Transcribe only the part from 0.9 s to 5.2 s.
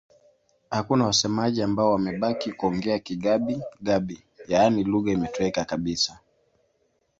wasemaji ambao wamebaki kuongea Kigabi-Gabi, yaani lugha